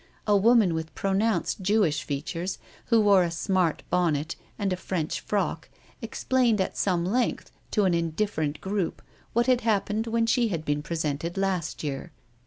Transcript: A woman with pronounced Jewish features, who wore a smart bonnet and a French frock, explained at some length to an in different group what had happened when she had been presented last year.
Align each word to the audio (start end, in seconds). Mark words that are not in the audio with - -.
A 0.25 0.35
woman 0.35 0.73
with 0.73 0.95
pronounced 0.95 1.61
Jewish 1.61 2.03
features, 2.03 2.57
who 2.87 3.01
wore 3.01 3.21
a 3.21 3.29
smart 3.29 3.83
bonnet 3.91 4.35
and 4.57 4.73
a 4.73 4.75
French 4.75 5.19
frock, 5.19 5.69
explained 6.01 6.59
at 6.59 6.75
some 6.75 7.05
length 7.05 7.51
to 7.69 7.85
an 7.85 7.93
in 7.93 8.09
different 8.09 8.61
group 8.61 9.03
what 9.33 9.45
had 9.45 9.61
happened 9.61 10.07
when 10.07 10.25
she 10.25 10.47
had 10.47 10.65
been 10.65 10.81
presented 10.81 11.37
last 11.37 11.83
year. 11.83 12.11